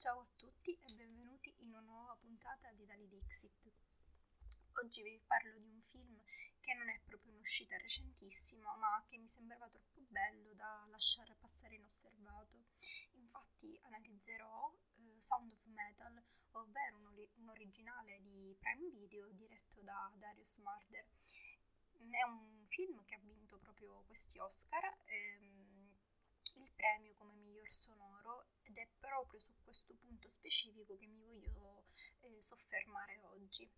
[0.00, 3.70] Ciao a tutti e benvenuti in una nuova puntata di Dali Dixit.
[4.82, 6.18] Oggi vi parlo di un film
[6.58, 11.74] che non è proprio un'uscita recentissima, ma che mi sembrava troppo bello da lasciare passare
[11.74, 12.64] inosservato.
[13.16, 20.10] Infatti analizzerò uh, Sound of Metal, ovvero un, un, originale di Prime Video diretto da
[20.14, 21.04] Darius Marder.
[21.92, 24.96] È un film che ha vinto proprio questi Oscar.
[25.04, 25.92] Ehm,
[26.54, 31.86] il premio come miglior sonoro ed è proprio su questo punto specifico che mi voglio
[32.20, 33.68] eh, soffermare oggi,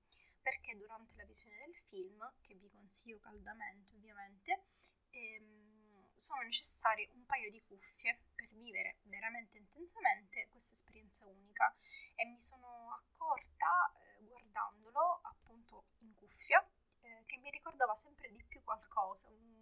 [0.42, 4.64] perché durante la visione del film, che vi consiglio caldamente ovviamente,
[5.10, 11.74] ehm, sono necessarie un paio di cuffie per vivere veramente intensamente questa esperienza unica.
[12.14, 16.64] E mi sono accorta eh, guardandolo appunto in cuffia
[17.00, 19.62] eh, che mi ricordava sempre di più qualcosa, una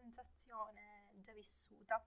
[0.00, 2.02] sensazione già vissuta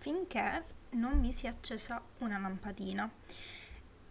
[0.00, 3.08] finché non mi si è accesa una lampadina.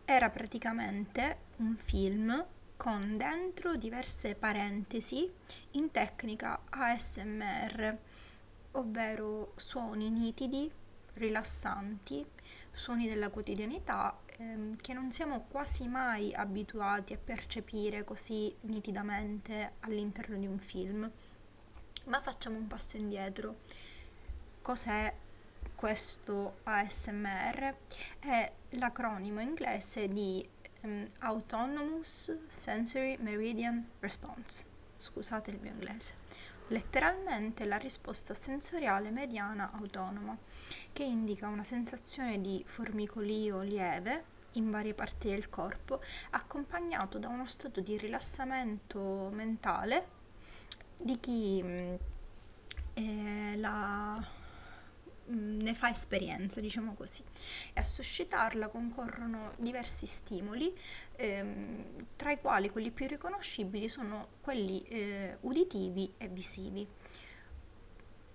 [0.06, 2.46] Era praticamente un film
[2.78, 5.30] con dentro diverse parentesi
[5.72, 8.00] in tecnica ASMR,
[8.72, 10.72] ovvero suoni nitidi,
[11.16, 12.26] rilassanti,
[12.72, 20.38] suoni della quotidianità ehm, che non siamo quasi mai abituati a percepire così nitidamente all'interno
[20.38, 21.12] di un film.
[22.10, 23.58] Ma facciamo un passo indietro.
[24.64, 25.14] Cos'è
[25.76, 27.76] questo ASMR
[28.18, 30.48] è l'acronimo inglese di
[30.82, 34.66] um, Autonomous Sensory Meridian Response.
[34.98, 36.16] Scusate il mio inglese.
[36.70, 40.36] Letteralmente la risposta sensoriale mediana autonoma,
[40.92, 46.02] che indica una sensazione di formicolio lieve in varie parti del corpo,
[46.32, 50.18] accompagnato da uno stato di rilassamento mentale
[51.02, 51.64] di chi
[52.94, 54.38] eh, la
[55.32, 57.24] Mm, ne fa esperienza, diciamo così.
[57.74, 60.76] E a suscitarla concorrono diversi stimoli,
[61.18, 66.88] ehm, tra i quali quelli più riconoscibili sono quelli eh, uditivi e visivi.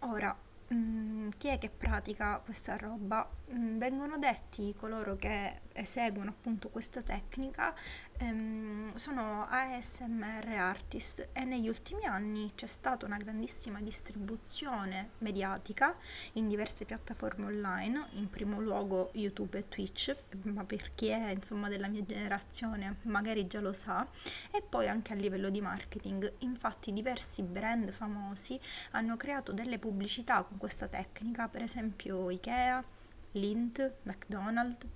[0.00, 0.36] Ora,
[0.72, 3.28] Mm, chi è che pratica questa roba?
[3.52, 7.74] Mm, vengono detti coloro che eseguono appunto questa tecnica
[8.18, 15.96] ehm, sono ASMR artist e negli ultimi anni c'è stata una grandissima distribuzione mediatica
[16.34, 20.14] in diverse piattaforme online, in primo luogo YouTube e Twitch,
[20.44, 24.06] ma per chi è insomma della mia generazione magari già lo sa,
[24.50, 26.32] e poi anche a livello di marketing.
[26.38, 28.58] Infatti diversi brand famosi
[28.92, 32.84] hanno creato delle pubblicità con questa tecnica, per esempio Ikea,
[33.32, 34.86] Lint, McDonald's,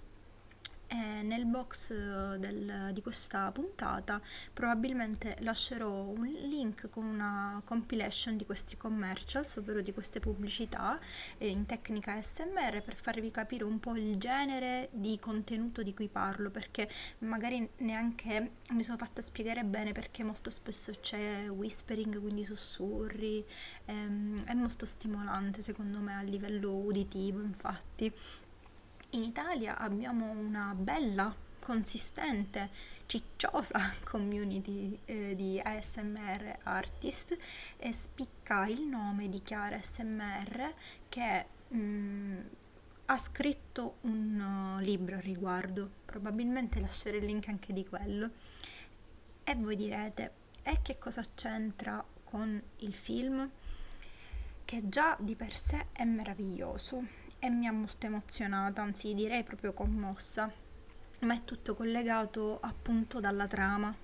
[0.88, 4.20] e nel box eh, del, di questa puntata
[4.52, 10.98] probabilmente lascerò un link con una compilation di questi commercials, ovvero di queste pubblicità
[11.36, 16.08] eh, in tecnica SMR per farvi capire un po' il genere di contenuto di cui
[16.08, 16.88] parlo, perché
[17.18, 23.44] magari neanche mi sono fatta spiegare bene perché molto spesso c'è whispering, quindi sussurri,
[23.84, 28.12] ehm, è molto stimolante secondo me a livello uditivo, infatti.
[29.12, 32.68] In Italia abbiamo una bella, consistente,
[33.06, 37.34] cicciosa community eh, di ASMR artist
[37.78, 40.74] e spicca il nome di Chiara SMR
[41.08, 42.38] che mh, mm,
[43.06, 48.30] ha scritto un uh, libro a riguardo, probabilmente lascerò il link anche di quello.
[49.42, 50.32] E voi direte,
[50.62, 53.50] e che cosa c'entra con il film?
[54.66, 59.72] Che già di per sé è meraviglioso e mi ha molto emozionata, anzi direi proprio
[59.72, 60.52] commossa,
[61.20, 63.94] ma è tutto collegato appunto dalla trama.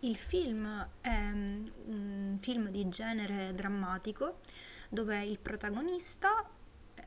[0.00, 4.40] Il film è mm, un film di genere drammatico
[4.88, 6.48] dove il protagonista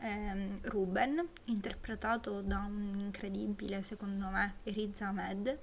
[0.04, 5.60] mm, Ruben, interpretato da un incredibile, secondo me, Riz Ahmed,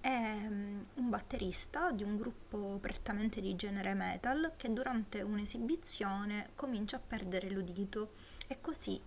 [0.00, 6.96] è mm, un batterista di un gruppo prettamente di genere metal che durante un'esibizione comincia
[6.96, 8.12] a perdere l'udito.
[8.48, 9.00] E così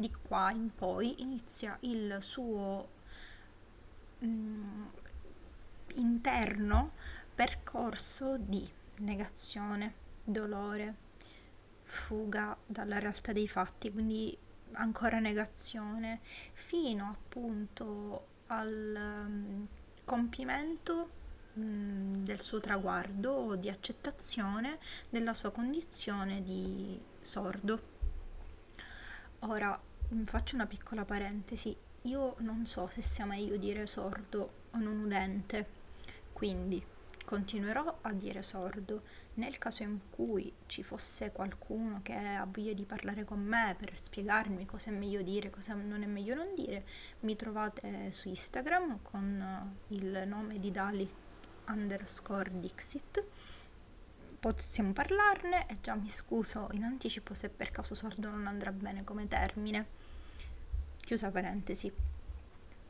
[0.00, 2.88] di qua in poi inizia il suo
[4.24, 4.86] mm,
[5.94, 6.92] interno
[7.34, 8.68] percorso di
[8.98, 9.94] negazione,
[10.24, 11.08] dolore,
[11.82, 14.36] fuga dalla realtà dei fatti, quindi
[14.72, 16.20] ancora negazione,
[16.52, 19.66] fino appunto al um,
[20.04, 21.10] compimento
[21.54, 27.98] um, del suo traguardo di accettazione della sua condizione di sordo.
[29.40, 29.89] Ora, Mm,
[30.24, 31.76] faccio una piccola parentesi.
[32.02, 35.66] Io non so se sia meglio dire sordo o non udente,
[36.32, 36.84] quindi
[37.24, 39.02] continuerò a dire sordo.
[39.34, 43.96] Nel caso in cui ci fosse qualcuno che ha voglia di parlare con me per
[43.98, 46.84] spiegarmi cosa è meglio dire, cosa non è meglio non dire,
[47.20, 51.08] mi trovate su Instagram con il nome di Dali
[51.68, 53.24] underscore Dixit.
[54.40, 59.04] Possiamo parlarne e già mi scuso in anticipo se per caso sordo non andrà bene
[59.04, 59.99] come termine.
[61.10, 61.92] Chiusa parentesi.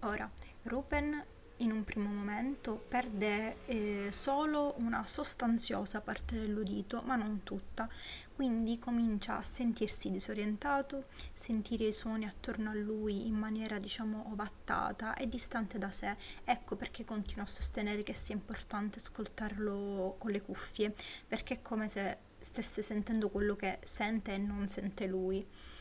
[0.00, 0.31] Ora,
[0.64, 1.25] Ruben
[1.56, 7.88] in un primo momento perde eh, solo una sostanziosa parte dell'udito, ma non tutta,
[8.34, 15.14] quindi comincia a sentirsi disorientato, sentire i suoni attorno a lui in maniera diciamo ovattata
[15.14, 16.14] e distante da sé.
[16.44, 20.94] Ecco perché continuo a sostenere che sia importante ascoltarlo con le cuffie,
[21.26, 25.78] perché è come se stesse sentendo quello che sente e non sente lui.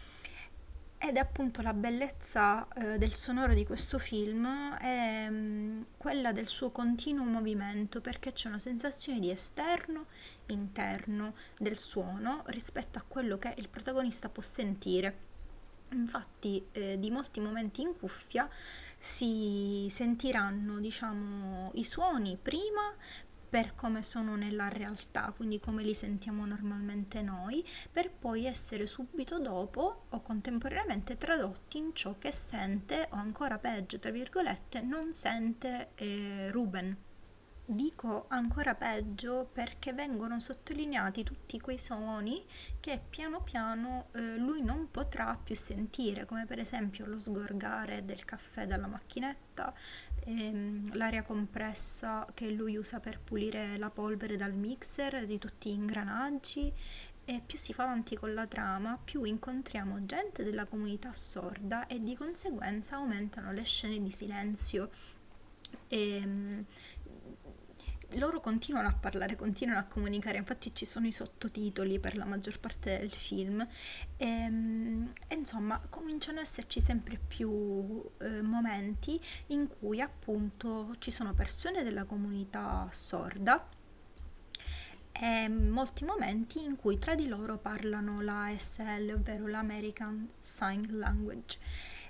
[1.01, 6.33] Ed è appunto la bellezza eh, del sonoro di questo film è mh, mm, quella
[6.33, 10.07] del suo continuo movimento perché c'è una sensazione di esterno,
[10.47, 15.27] interno del suono rispetto a quello che il protagonista può sentire.
[15.91, 18.49] Infatti eh, di molti momenti in cuffia
[18.97, 22.93] si sentiranno diciamo i suoni prima
[23.49, 29.39] per come sono nella realtà, quindi come li sentiamo normalmente noi, per poi essere subito
[29.39, 35.89] dopo o contemporaneamente tradotti in ciò che sente o ancora peggio, tra virgolette, non sente
[35.95, 37.07] eh, Ruben.
[37.71, 42.43] Dico ancora peggio perché vengono sottolineati tutti quei suoni
[42.79, 48.25] che piano piano eh, lui non potrà più sentire, come per esempio lo sgorgare del
[48.25, 49.71] caffè dalla macchinetta,
[50.29, 55.73] ehm, l'aria compressa che lui usa per pulire la polvere dal mixer di tutti gli
[55.73, 56.71] ingranaggi
[57.25, 62.01] e più si fa avanti con la trama, più incontriamo gente della comunità sorda e
[62.01, 64.89] di conseguenza aumentano le scene di silenzio.
[65.89, 66.65] Ehm,
[68.13, 72.59] loro continuano a parlare, continuano a comunicare, infatti ci sono i sottotitoli per la maggior
[72.59, 73.65] parte del film
[74.17, 81.11] e, ehm, e insomma cominciano ad esserci sempre più eh, momenti in cui appunto ci
[81.11, 83.69] sono persone della comunità sorda
[85.11, 91.59] e molti momenti in cui tra di loro parlano la ASL, ovvero l'American Sign Language.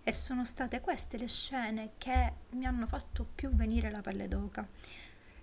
[0.04, 4.68] E sono state queste le scene che mi hanno fatto più venire la pelle d'oca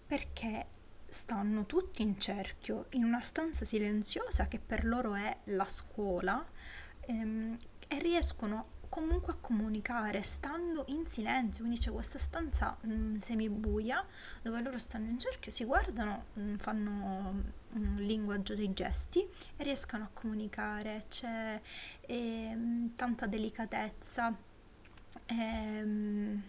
[0.07, 0.67] perché
[1.09, 6.45] stanno tutti in cerchio in una stanza silenziosa che per loro è la scuola
[7.01, 7.57] ehm,
[7.89, 14.05] e riescono comunque a comunicare stando in silenzio, quindi c'è questa stanza mh, mm, semibuia
[14.43, 19.27] dove loro stanno in cerchio, si guardano, mh, mm, fanno un mm, linguaggio dei gesti
[19.57, 21.61] e riescono a comunicare, c'è
[22.03, 24.35] ehm, tanta delicatezza,
[25.27, 26.43] ehm,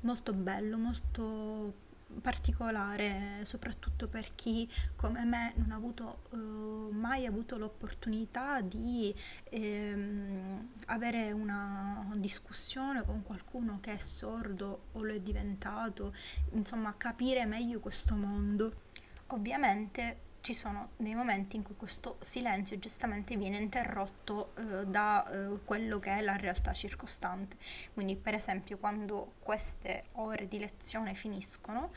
[0.00, 1.88] molto bello, molto
[2.20, 9.14] particolare, soprattutto per chi come me non ha avuto, uh, mai avuto l'opportunità di
[9.44, 16.14] ehm, avere una discussione con qualcuno che è sordo o lo è diventato,
[16.52, 18.88] insomma capire meglio questo mondo.
[19.28, 25.60] Ovviamente ci sono dei momenti in cui questo silenzio giustamente viene interrotto eh, da eh,
[25.64, 27.56] quello che è la realtà circostante.
[27.92, 31.92] Quindi, per esempio, quando queste ore di lezione finiscono,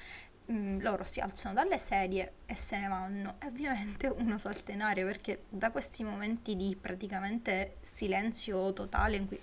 [0.45, 3.35] mh, mm, loro si alzano dalle sedie e se ne vanno.
[3.39, 9.27] E ovviamente uno salta in aria perché da questi momenti di praticamente silenzio totale in
[9.27, 9.39] cui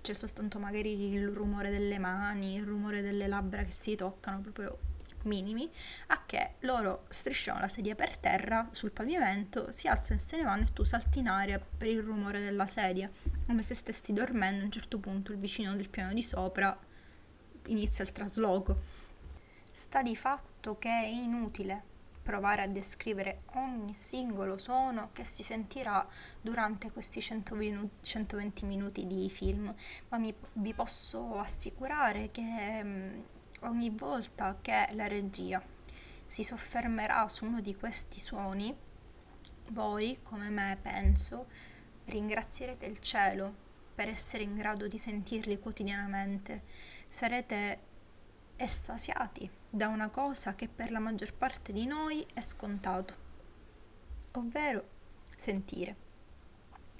[0.00, 4.78] c'è soltanto magari il rumore delle mani, il rumore delle labbra che si toccano, proprio
[5.24, 5.70] minimi
[6.08, 10.44] a che loro strisciano la sedia per terra sul pavimento, si alzano e se ne
[10.44, 13.10] vanno e tu salti in aria per il rumore della sedia,
[13.46, 14.62] come se stessi dormendo.
[14.62, 16.76] A un certo punto il vicino del piano di sopra
[17.66, 18.82] inizia il trasloco.
[19.70, 21.84] Sta di fatto che è inutile
[22.22, 26.06] provare a descrivere ogni singolo suono che si sentirà
[26.40, 29.74] durante questi 120 minuti di film,
[30.08, 33.20] ma mi, vi posso assicurare che mm,
[33.62, 35.62] ogni volta che la regia
[36.26, 38.74] si soffermerà su uno di questi suoni,
[39.70, 41.46] voi, come me penso,
[42.06, 46.62] ringrazierete il cielo per essere in grado di sentirli quotidianamente.
[47.08, 47.88] Sarete
[48.56, 53.14] estasiati da una cosa che per la maggior parte di noi è scontato,
[54.32, 54.88] ovvero
[55.36, 56.08] sentire.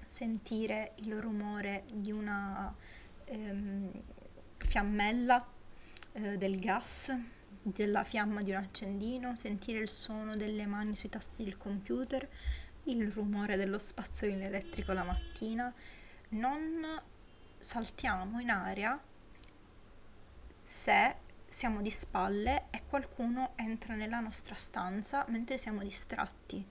[0.07, 2.75] Sentire il rumore di una
[3.25, 4.03] ehm,
[4.59, 5.47] fiammella
[6.13, 7.15] eh, del gas,
[7.63, 12.29] della fiamma di un accendino, sentire il suono delle mani sui tasti del computer,
[12.85, 15.73] il rumore dello spazzolino elettrico la mattina.
[16.31, 17.01] Non
[17.59, 18.99] saltiamo in aria
[20.63, 26.65] se siamo di spalle e qualcuno entra nella nostra stanza mentre siamo distratti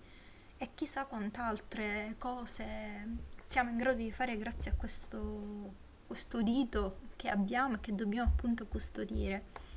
[0.58, 5.74] e chissà quante altre cose siamo in grado di fare grazie a questo,
[6.08, 9.68] questo udito che abbiamo e che dobbiamo appunto custodire.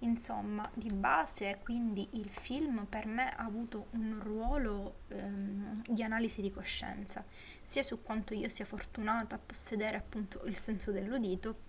[0.00, 6.40] Insomma, di base quindi il film per me ha avuto un ruolo ehm, di analisi
[6.40, 7.22] di coscienza,
[7.62, 11.64] sia su quanto io sia fortunata a possedere appunto il senso dell'udito,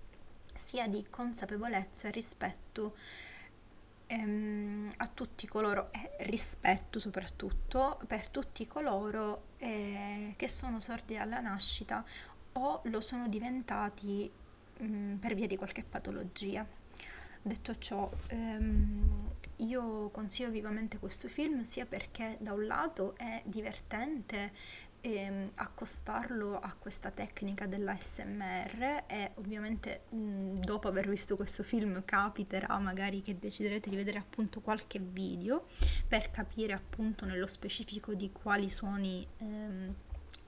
[0.54, 2.96] sia di consapevolezza rispetto
[4.08, 11.42] ehm, a tutti coloro, e rispetto soprattutto per tutti coloro eh, che sono sordi alla
[11.42, 12.06] nascita
[12.54, 14.32] o lo sono diventati
[14.82, 16.66] mm, per via di qualche patologia.
[17.42, 24.52] Detto ciò, ehm, io consiglio vivamente questo film sia perché da un lato è divertente
[25.02, 32.78] ehm, accostarlo a questa tecnica dell'ASMR e ovviamente mh, dopo aver visto questo film capiterà
[32.80, 35.68] magari che deciderete di vedere appunto qualche video
[36.08, 39.96] per capire appunto nello specifico di quali suoni ehm,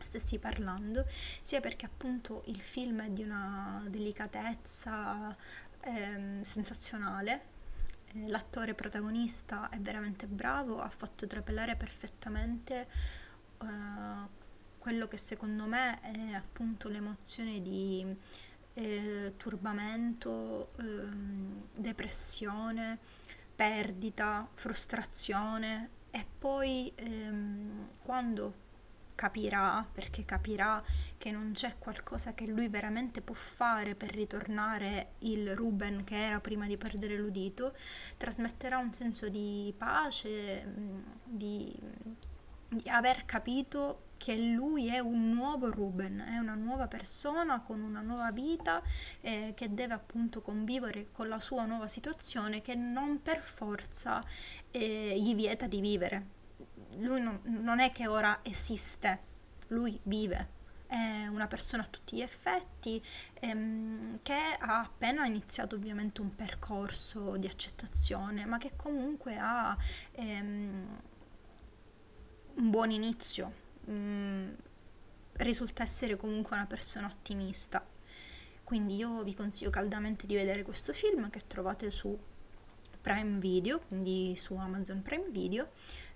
[0.03, 1.05] stessi parlando,
[1.41, 5.35] sia perché appunto il film è di una delicatezza
[5.81, 7.57] ehm, sensazionale.
[8.05, 12.87] Eh, l'attore protagonista è veramente bravo, ha fatto trapelare perfettamente
[13.59, 14.27] uh,
[14.79, 18.05] quello che secondo me è appunto l'emozione di
[18.73, 22.97] eh, turbamento, ehm, depressione,
[23.55, 28.67] perdita, frustrazione e poi ehm, quando
[29.19, 30.81] capirà, perché capirà
[31.17, 36.39] che non c'è qualcosa che lui veramente può fare per ritornare il Ruben che era
[36.39, 37.75] prima di perdere l'udito,
[38.15, 41.77] trasmetterà un senso di pace, mm, di,
[42.69, 47.99] di aver capito che lui è un nuovo Ruben, è una nuova persona con una
[47.99, 48.81] nuova vita
[49.19, 54.23] eh, che deve appunto convivere con la sua nuova situazione che non per forza
[54.71, 56.37] eh, gli vieta di vivere
[56.97, 59.21] lui non, non è che ora esiste,
[59.67, 60.57] lui vive.
[60.87, 63.01] È una persona a tutti gli effetti
[63.35, 69.77] ehm, che ha appena iniziato ovviamente un percorso di accettazione ma che comunque ha
[70.13, 71.01] ehm,
[72.55, 73.67] un buon inizio.
[73.89, 74.51] Mm,
[75.33, 77.85] risulta essere comunque una persona ottimista.
[78.63, 82.17] Quindi io vi consiglio caldamente di vedere questo film che trovate su
[83.01, 85.69] Prime Video quindi su Amazon Prime Video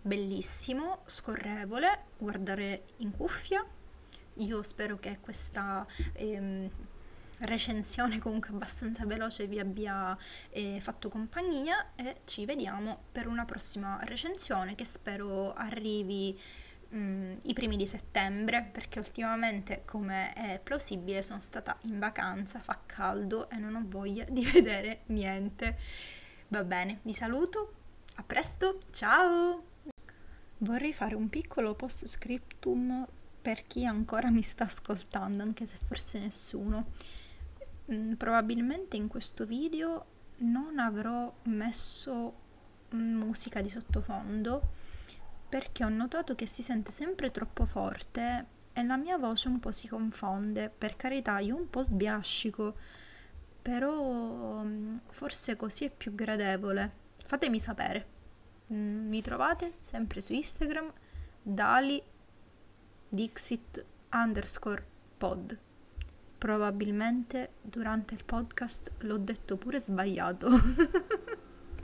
[0.04, 3.66] bellissimo, scorrevole, guardare in cuffia.
[4.38, 6.70] Io spero che questa ehm,
[7.40, 10.18] recensione comunque abbastanza veloce vi abbia
[10.50, 16.38] eh, fatto compagnia e ci vediamo per una prossima recensione che spero arrivi
[16.90, 22.60] mh, mm, i primi di settembre perché ultimamente come è plausibile sono stata in vacanza,
[22.60, 25.78] fa caldo e non ho voglia di vedere niente.
[26.50, 27.74] Va bene, vi saluto,
[28.16, 29.64] a presto, ciao!
[30.60, 33.08] Vorrei fare un piccolo post scriptum
[33.42, 36.92] per chi ancora mi sta ascoltando, anche se forse nessuno.
[37.92, 40.06] Mm, probabilmente in questo video
[40.38, 42.42] non avrò messo
[42.92, 44.70] musica di sottofondo
[45.50, 49.72] perché ho notato che si sente sempre troppo forte e la mia voce un po'
[49.72, 50.70] si confonde.
[50.70, 52.76] Per carità, io un po' sbiascico,
[53.64, 57.02] però mm, forse così è più gradevole.
[57.26, 58.06] Fatemi sapere.
[58.72, 60.92] Mm, mi trovate sempre su Instagram
[61.42, 62.02] dali
[63.10, 64.86] dixit underscore
[65.18, 65.58] pod
[66.44, 70.50] probabilmente durante il podcast l'ho detto pure sbagliato